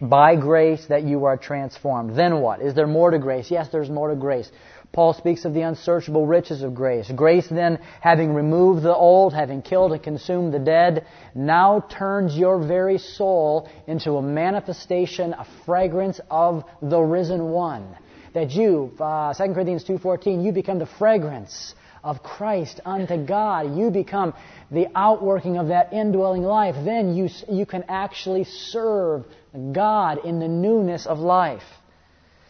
[0.01, 2.13] by grace that you are transformed.
[2.13, 2.61] Then what?
[2.61, 3.49] Is there more to grace?
[3.49, 4.51] Yes, there's more to grace.
[4.91, 7.09] Paul speaks of the unsearchable riches of grace.
[7.15, 12.61] Grace then, having removed the old, having killed and consumed the dead, now turns your
[12.61, 17.87] very soul into a manifestation, a fragrance of the risen one.
[18.33, 21.73] That you, uh, 2 Corinthians 2.14, you become the fragrance
[22.05, 23.75] of Christ unto God.
[23.75, 24.35] You become
[24.69, 26.75] the outworking of that indwelling life.
[26.85, 29.25] Then you, you can actually serve
[29.73, 31.63] God in the newness of life.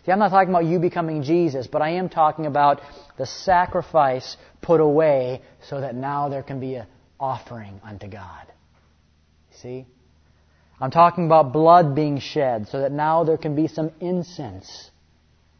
[0.05, 2.81] See, I'm not talking about you becoming Jesus, but I am talking about
[3.17, 6.85] the sacrifice put away so that now there can be an
[7.17, 8.51] offering unto God.
[9.61, 9.85] See?
[10.81, 14.91] I'm talking about blood being shed so that now there can be some incense.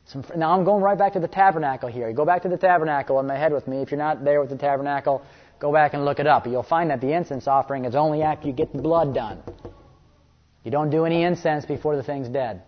[0.06, 2.08] Some, now I'm going right back to the tabernacle here.
[2.08, 3.82] You go back to the tabernacle in my head with me.
[3.82, 5.24] If you're not there with the tabernacle,
[5.60, 6.46] go back and look it up.
[6.46, 9.42] You'll find that the incense offering is only after you get the blood done.
[10.64, 12.62] You don't do any incense before the thing's dead.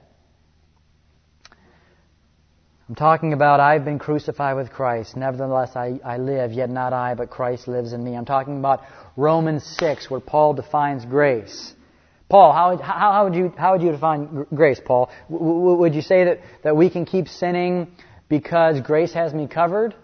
[2.89, 5.17] I'm talking about I've been crucified with Christ.
[5.17, 8.15] Nevertheless, I, I live, yet not I, but Christ lives in me.
[8.15, 8.81] I'm talking about
[9.17, 11.73] Romans 6, where Paul defines grace.
[12.29, 15.09] Paul, how, how, how, would, you, how would you define grace, Paul?
[15.29, 17.87] W- would you say that, that we can keep sinning
[18.27, 19.95] because grace has me covered?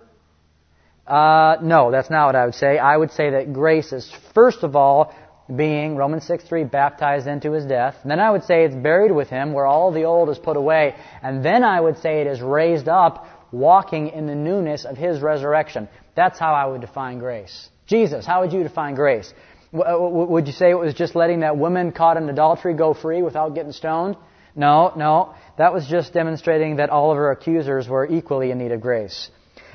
[1.05, 2.77] Uh, no, that's not what I would say.
[2.77, 5.13] I would say that grace is, first of all,
[5.53, 7.97] being, Romans 6 3, baptized into his death.
[8.03, 10.55] And then I would say it's buried with him, where all the old is put
[10.55, 10.95] away.
[11.21, 15.19] And then I would say it is raised up, walking in the newness of his
[15.19, 15.89] resurrection.
[16.15, 17.69] That's how I would define grace.
[17.85, 19.33] Jesus, how would you define grace?
[19.73, 23.55] Would you say it was just letting that woman caught in adultery go free without
[23.55, 24.15] getting stoned?
[24.55, 25.33] No, no.
[25.57, 29.31] That was just demonstrating that all of her accusers were equally in need of grace.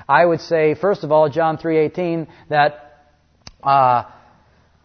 [0.08, 3.02] I would say, first of all, John 3.18, that
[3.62, 4.04] uh,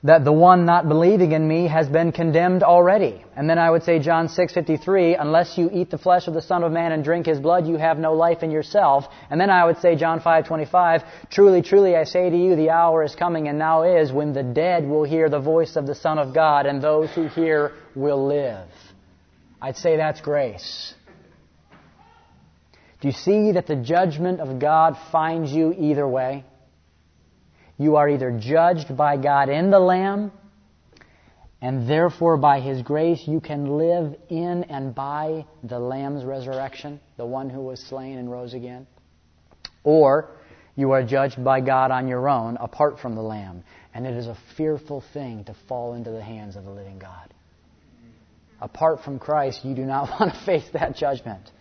[0.03, 3.23] that the one not believing in me has been condemned already.
[3.37, 6.61] And then I would say John 6:53, unless you eat the flesh of the Son
[6.63, 9.07] of Man and drink his blood, you have no life in yourself.
[9.29, 13.03] And then I would say John 5:25, truly, truly I say to you, the hour
[13.03, 16.19] is coming and now is when the dead will hear the voice of the Son
[16.19, 18.67] of God, and those who hear will live.
[19.61, 20.93] I'd say that's grace.
[22.99, 26.43] Do you see that the judgment of God finds you either way?
[27.77, 30.31] You are either judged by God in the Lamb,
[31.61, 37.25] and therefore by His grace you can live in and by the Lamb's resurrection, the
[37.25, 38.85] one who was slain and rose again.
[39.83, 40.29] Or
[40.75, 43.63] you are judged by God on your own, apart from the Lamb.
[43.93, 47.33] And it is a fearful thing to fall into the hands of the living God.
[48.59, 51.51] Apart from Christ, you do not want to face that judgment.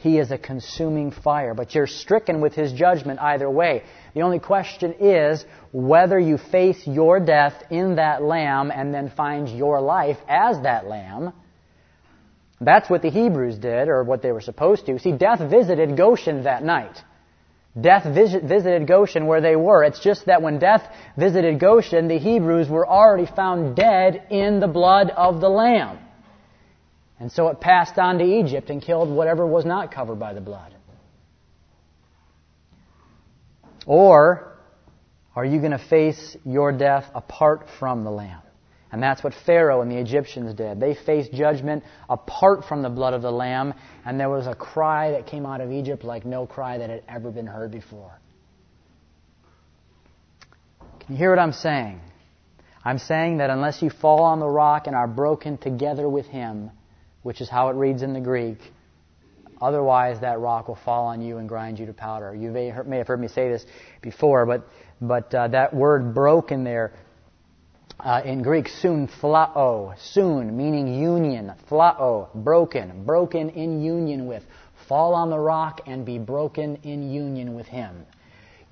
[0.00, 3.82] He is a consuming fire, but you're stricken with His judgment either way.
[4.14, 9.48] The only question is whether you face your death in that lamb and then find
[9.48, 11.32] your life as that lamb.
[12.62, 14.98] That's what the Hebrews did, or what they were supposed to.
[14.98, 17.02] See, death visited Goshen that night.
[17.78, 19.84] Death visited Goshen where they were.
[19.84, 20.82] It's just that when death
[21.16, 25.98] visited Goshen, the Hebrews were already found dead in the blood of the Lamb.
[27.20, 30.40] And so it passed on to Egypt and killed whatever was not covered by the
[30.40, 30.74] blood.
[33.86, 34.56] Or
[35.36, 38.40] are you going to face your death apart from the Lamb?
[38.92, 40.80] And that's what Pharaoh and the Egyptians did.
[40.80, 45.12] They faced judgment apart from the blood of the Lamb, and there was a cry
[45.12, 48.18] that came out of Egypt like no cry that had ever been heard before.
[51.00, 52.00] Can you hear what I'm saying?
[52.84, 56.70] I'm saying that unless you fall on the rock and are broken together with Him,
[57.22, 58.58] which is how it reads in the Greek,
[59.60, 62.34] Otherwise, that rock will fall on you and grind you to powder.
[62.34, 63.66] You may, may have heard me say this
[64.00, 64.66] before, but,
[65.02, 66.94] but uh, that word broken there
[67.98, 74.42] uh, in Greek, soon thlao, soon meaning union, thlao, broken, broken in union with.
[74.88, 78.06] Fall on the rock and be broken in union with Him.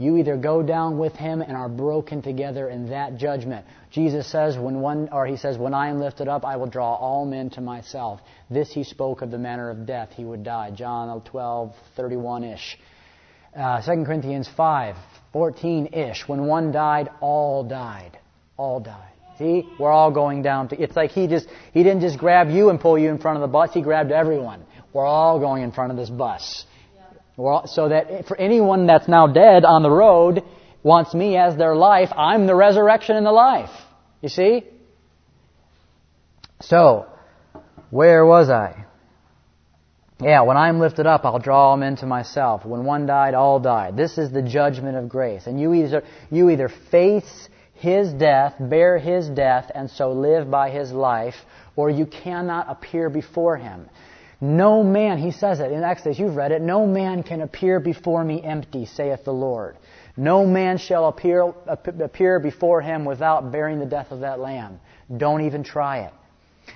[0.01, 3.67] You either go down with him and are broken together in that judgment.
[3.91, 6.95] Jesus says, when one, or he says, when I am lifted up, I will draw
[6.95, 8.21] all men to myself.
[8.49, 10.71] This he spoke of the manner of death he would die.
[10.71, 12.79] John 12, 31-ish.
[13.57, 14.95] Uh, 2 Corinthians 5,
[15.35, 16.29] 14-ish.
[16.29, 18.21] When one died, all died.
[18.57, 19.13] All died.
[19.39, 19.69] See?
[19.81, 22.81] We're all going down to, it's like he just, he didn't just grab you and
[22.81, 24.65] pull you in front of the bus, he grabbed everyone.
[24.93, 26.67] We're all going in front of this bus
[27.67, 30.43] so that for anyone that's now dead on the road
[30.83, 33.71] wants me as their life, I'm the resurrection and the life.
[34.21, 34.65] You see?
[36.61, 37.07] So,
[37.91, 38.85] where was I?
[40.21, 42.67] Yeah, when I'm lifted up, I'll draw them into myself.
[42.67, 43.97] When one died, all died.
[43.97, 45.47] This is the judgment of grace.
[45.47, 50.71] And you either, you either face his death, bear his death, and so live by
[50.71, 51.37] his life,
[51.77, 53.89] or you cannot appear before him.
[54.41, 58.23] No man, he says it in Exodus, you've read it, no man can appear before
[58.23, 59.77] me empty, saith the Lord.
[60.17, 64.81] No man shall appear, appear before him without bearing the death of that lamb.
[65.17, 66.13] Don't even try it.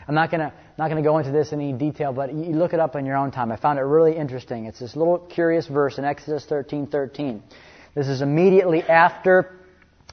[0.09, 2.81] I'm not gonna, not gonna go into this in any detail, but you look it
[2.81, 3.53] up in your own time.
[3.53, 4.67] I found it really interesting.
[4.67, 7.43] It's this little curious verse in Exodus 13, 13.
[7.95, 9.59] This is immediately after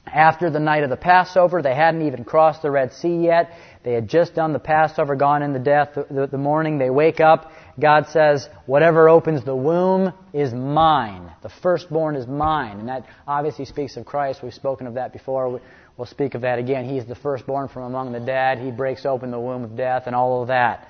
[0.06, 1.62] after the night of the Passover.
[1.62, 3.52] They hadn't even crossed the Red Sea yet.
[3.82, 5.94] They had just done the Passover, gone into death.
[5.94, 11.30] The, the, the morning they wake up, God says, whatever opens the womb is mine.
[11.42, 12.80] The firstborn is mine.
[12.80, 14.42] And that obviously speaks of Christ.
[14.42, 15.60] We've spoken of that before.
[15.96, 16.88] We'll speak of that again.
[16.88, 18.58] He's the firstborn from among the dead.
[18.58, 20.88] He breaks open the womb of death and all of that.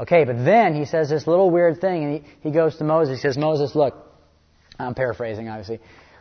[0.00, 3.16] Okay, but then he says this little weird thing, and he, he goes to Moses.
[3.16, 3.94] He says, Moses, look,
[4.78, 5.80] I'm paraphrasing, obviously.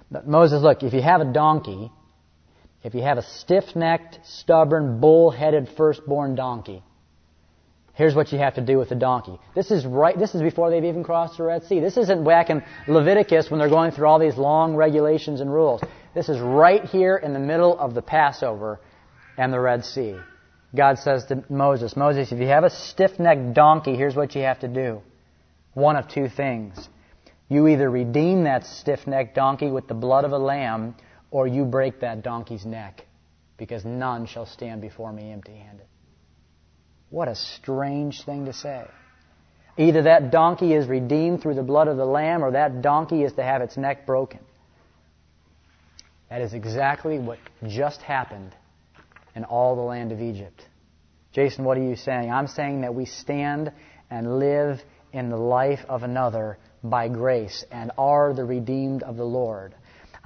[0.09, 1.91] But Moses, look, if you have a donkey,
[2.83, 6.83] if you have a stiff-necked, stubborn, bull-headed firstborn donkey,
[7.93, 9.39] here's what you have to do with the donkey.
[9.55, 11.79] This is right, this is before they've even crossed the Red Sea.
[11.79, 15.81] This isn't back in Leviticus when they're going through all these long regulations and rules.
[16.13, 18.79] This is right here in the middle of the Passover
[19.37, 20.15] and the Red Sea.
[20.75, 24.59] God says to Moses, Moses, if you have a stiff-necked donkey, here's what you have
[24.59, 25.01] to do.
[25.73, 26.89] One of two things.
[27.49, 30.95] You either redeem that stiff-necked donkey with the blood of a lamb,
[31.31, 33.05] or you break that donkey's neck,
[33.57, 35.85] because none shall stand before me empty-handed.
[37.09, 38.85] What a strange thing to say.
[39.77, 43.33] Either that donkey is redeemed through the blood of the lamb, or that donkey is
[43.33, 44.39] to have its neck broken.
[46.29, 48.55] That is exactly what just happened
[49.35, 50.65] in all the land of Egypt.
[51.31, 52.31] Jason, what are you saying?
[52.31, 53.71] I'm saying that we stand
[54.09, 54.81] and live
[55.13, 59.75] in the life of another by grace and are the redeemed of the Lord.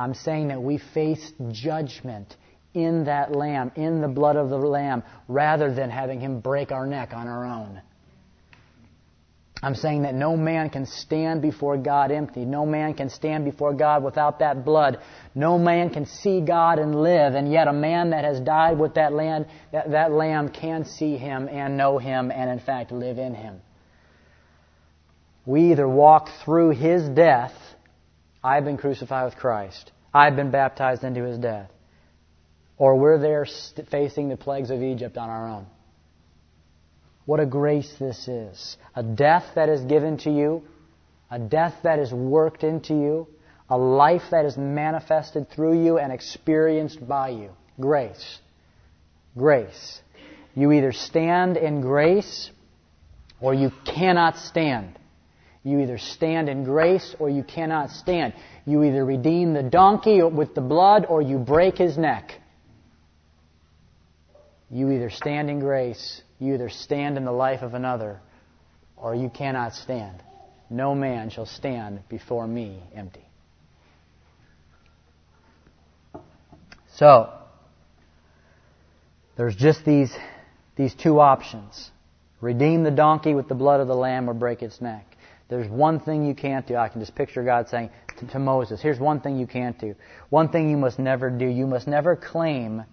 [0.01, 2.35] I'm saying that we face judgment
[2.73, 6.87] in that lamb, in the blood of the lamb, rather than having him break our
[6.87, 7.81] neck on our own.
[9.63, 12.45] I'm saying that no man can stand before God empty.
[12.45, 14.97] No man can stand before God without that blood.
[15.35, 18.95] No man can see God and live, and yet a man that has died with
[18.95, 23.19] that lamb, that, that lamb can see him and know him and in fact live
[23.19, 23.61] in him.
[25.45, 27.53] We either walk through his death,
[28.43, 31.69] I've been crucified with Christ, I've been baptized into his death,
[32.77, 33.45] or we're there
[33.89, 35.67] facing the plagues of Egypt on our own.
[37.25, 38.77] What a grace this is.
[38.95, 40.63] A death that is given to you,
[41.29, 43.27] a death that is worked into you,
[43.69, 47.51] a life that is manifested through you and experienced by you.
[47.79, 48.39] Grace.
[49.37, 50.01] Grace.
[50.55, 52.51] You either stand in grace
[53.39, 54.99] or you cannot stand.
[55.63, 58.33] You either stand in grace or you cannot stand.
[58.65, 62.33] You either redeem the donkey with the blood or you break his neck.
[64.69, 68.19] You either stand in grace you either stand in the life of another
[68.97, 70.23] or you cannot stand.
[70.71, 73.23] No man shall stand before me empty.
[76.95, 77.31] So,
[79.37, 80.11] there's just these,
[80.75, 81.91] these two options.
[82.41, 85.05] Redeem the donkey with the blood of the lamb or break its neck.
[85.51, 86.77] There's one thing you can't do.
[86.77, 87.89] I can just picture God saying
[88.19, 89.95] to, to Moses, here's one thing you can't do.
[90.29, 91.45] One thing you must never do.
[91.45, 92.85] You must never claim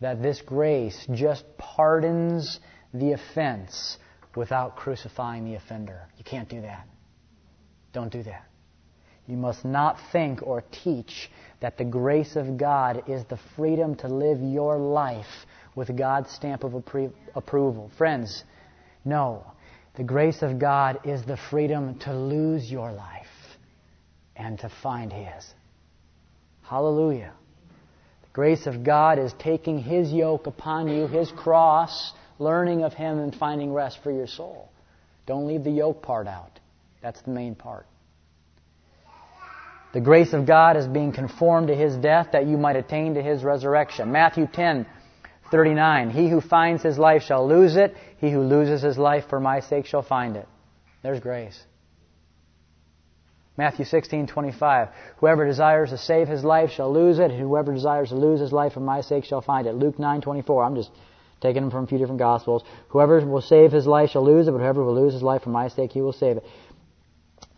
[0.00, 2.58] that this grace just pardons
[2.92, 3.96] the offense
[4.34, 6.08] without crucifying the offender.
[6.18, 6.84] You can't do that.
[7.92, 8.44] Don't do that.
[9.28, 11.30] You must not think or teach
[11.60, 16.64] that the grace of God is the freedom to live your life with God's stamp
[16.64, 17.92] of appro- approval.
[17.96, 18.42] Friends,
[19.04, 19.46] no.
[19.96, 23.26] The grace of God is the freedom to lose your life
[24.34, 25.54] and to find His.
[26.62, 27.32] Hallelujah.
[28.22, 33.20] The grace of God is taking His yoke upon you, His cross, learning of Him
[33.20, 34.68] and finding rest for your soul.
[35.26, 36.58] Don't leave the yoke part out.
[37.00, 37.86] That's the main part.
[39.92, 43.22] The grace of God is being conformed to His death that you might attain to
[43.22, 44.10] His resurrection.
[44.10, 44.86] Matthew 10,
[45.54, 46.10] 39.
[46.10, 47.96] He who finds his life shall lose it.
[48.18, 50.48] He who loses his life for my sake shall find it.
[51.04, 51.62] There's grace.
[53.56, 54.88] Matthew 16:25
[55.18, 58.52] Whoever desires to save his life shall lose it, and whoever desires to lose his
[58.52, 59.76] life for my sake shall find it.
[59.76, 60.90] Luke 9:24 I'm just
[61.40, 62.64] taken from a few different Gospels.
[62.88, 65.50] Whoever will save his life shall lose it, but whoever will lose his life for
[65.50, 66.44] my sake, he will save it.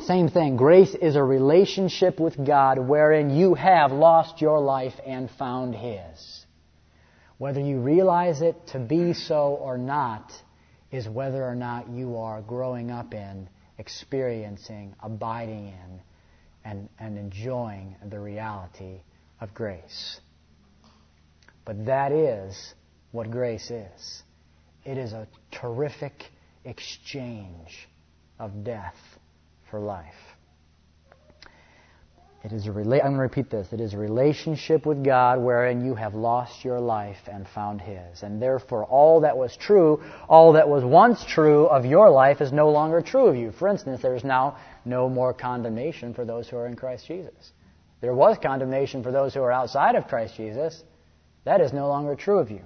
[0.01, 0.59] Same thing.
[0.59, 6.46] Grace is a relationship with God wherein you have lost your life and found His.
[7.39, 10.32] Whether you realize it to be so or not
[10.91, 16.01] is whether or not you are growing up in, experiencing, abiding in,
[16.64, 19.01] and, and enjoying the reality
[19.41, 20.20] of grace.
[21.64, 22.74] But that is
[23.12, 24.22] what grace is.
[24.84, 26.30] It is a terrific
[26.64, 27.89] exchange
[28.39, 28.97] of death
[29.70, 30.26] for life.
[32.47, 33.73] It is a rela- I'm going to repeat this.
[33.73, 38.23] It is a relationship with God wherein you have lost your life and found His.
[38.23, 42.53] And therefore, all that was true, all that was once true of your life is
[42.53, 43.51] no longer true of you.
[43.51, 47.51] For instance, there is now no more condemnation for those who are in Christ Jesus.
[48.01, 50.85] There was condemnation for those who are outside of Christ Jesus.
[51.43, 52.63] That is no longer true of you.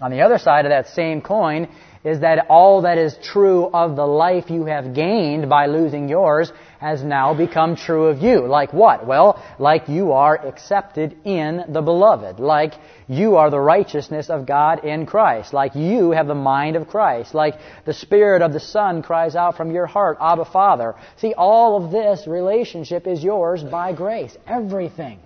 [0.00, 1.68] On the other side of that same coin
[2.04, 6.52] is that all that is true of the life you have gained by losing yours
[6.78, 8.46] has now become true of you.
[8.46, 9.06] Like what?
[9.06, 12.38] Well, like you are accepted in the beloved.
[12.38, 12.74] Like
[13.08, 15.54] you are the righteousness of God in Christ.
[15.54, 17.34] Like you have the mind of Christ.
[17.34, 17.54] Like
[17.86, 20.94] the Spirit of the Son cries out from your heart, Abba Father.
[21.16, 24.36] See, all of this relationship is yours by grace.
[24.46, 25.18] Everything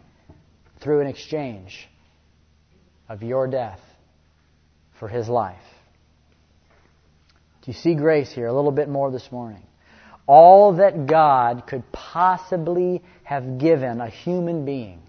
[0.81, 1.89] through an exchange
[3.09, 3.81] of your death
[5.01, 5.57] for his life.
[7.63, 9.63] Do you see grace here a little bit more this morning?
[10.27, 15.03] All that God could possibly have given a human being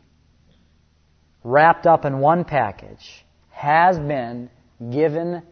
[1.44, 4.50] wrapped up in one package has been
[4.92, 5.44] given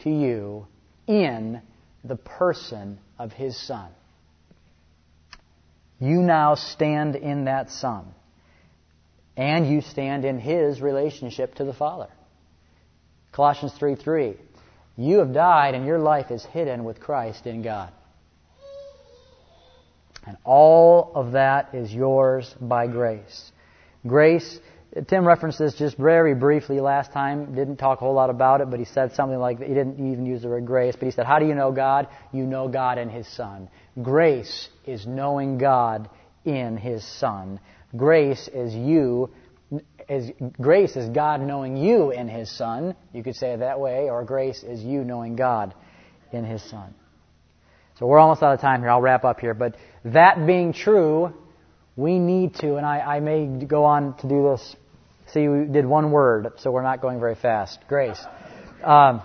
[0.00, 0.66] to you
[1.06, 1.60] in
[2.04, 3.90] the person of his Son.
[5.98, 8.04] You now stand in that Son,
[9.36, 12.08] and you stand in his relationship to the Father.
[13.32, 14.36] Colossians 3 3.
[14.96, 17.92] You have died, and your life is hidden with Christ in God.
[20.26, 23.52] And all of that is yours by grace.
[24.06, 24.58] Grace,
[25.06, 27.54] Tim referenced this just very briefly last time.
[27.54, 30.26] Didn't talk a whole lot about it, but he said something like, he didn't even
[30.26, 32.08] use the word grace, but he said, How do you know God?
[32.32, 33.68] You know God in His Son.
[34.02, 36.08] Grace is knowing God
[36.44, 37.60] in His Son.
[37.96, 39.30] Grace is you
[40.08, 40.30] is
[40.60, 42.94] grace is God knowing you in His Son.
[43.12, 45.74] You could say it that way, or grace is you knowing God
[46.32, 46.94] in His Son.
[47.98, 48.90] So we're almost out of time here.
[48.90, 49.54] I'll wrap up here.
[49.54, 51.34] But that being true,
[51.96, 54.76] we need to, and I, I may go on to do this.
[55.32, 57.80] See, we did one word, so we're not going very fast.
[57.88, 58.20] Grace.
[58.82, 59.20] Um,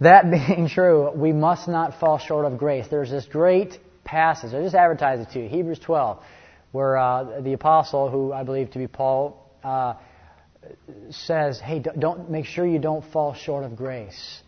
[0.00, 2.86] that being true, we must not fall short of grace.
[2.88, 4.54] There's this great passage.
[4.54, 5.48] I just advertised it to you.
[5.48, 6.22] Hebrews 12
[6.76, 9.94] where uh, the apostle, who I believe to be Paul, uh,
[11.10, 14.42] says, "Hey, don't make sure you don't fall short of grace.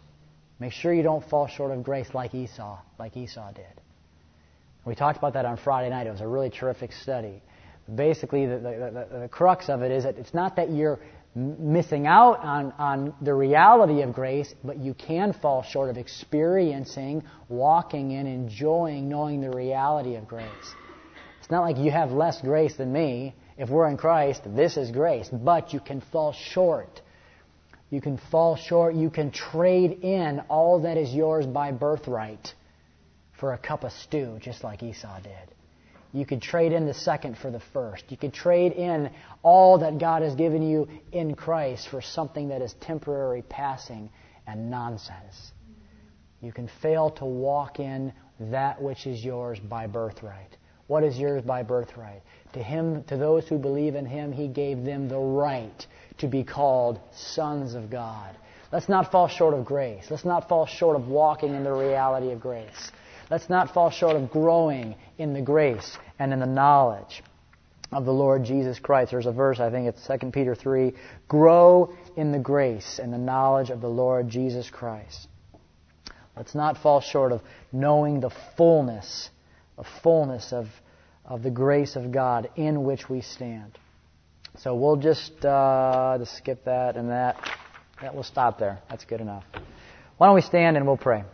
[0.60, 3.80] Make sure you don't fall short of grace like Esau, like Esau did."
[4.84, 6.06] We talked about that on Friday night.
[6.06, 7.42] It was a really terrific study.
[7.94, 11.00] Basically, the, the, the, the crux of it is that it's not that you're
[11.34, 17.22] missing out on, on the reality of grace, but you can fall short of experiencing,
[17.48, 20.74] walking in, enjoying, knowing the reality of grace.
[21.48, 23.34] It's not like you have less grace than me.
[23.56, 25.30] If we're in Christ, this is grace.
[25.32, 27.00] But you can fall short.
[27.88, 28.94] You can fall short.
[28.94, 32.52] You can trade in all that is yours by birthright
[33.40, 35.54] for a cup of stew, just like Esau did.
[36.12, 38.04] You could trade in the second for the first.
[38.10, 39.08] You could trade in
[39.42, 44.10] all that God has given you in Christ for something that is temporary, passing,
[44.46, 45.52] and nonsense.
[46.42, 50.58] You can fail to walk in that which is yours by birthright.
[50.88, 52.22] What is yours by birthright?
[52.54, 55.86] To him, to those who believe in him, he gave them the right
[56.18, 58.34] to be called sons of God.
[58.72, 60.06] Let's not fall short of grace.
[60.10, 62.90] Let's not fall short of walking in the reality of grace.
[63.30, 67.22] Let's not fall short of growing in the grace and in the knowledge
[67.92, 69.10] of the Lord Jesus Christ.
[69.10, 70.94] There's a verse, I think it's 2 Peter 3.
[71.28, 75.28] Grow in the grace and the knowledge of the Lord Jesus Christ.
[76.36, 79.30] Let's not fall short of knowing the fullness
[79.78, 80.66] a fullness of,
[81.24, 83.78] of the grace of God in which we stand.
[84.58, 87.36] So we'll just, uh, just skip that and that.
[88.02, 88.80] That will stop there.
[88.90, 89.44] That's good enough.
[90.16, 91.24] Why don't we stand and we'll pray.